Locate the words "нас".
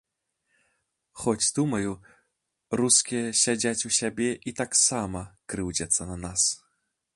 6.27-6.51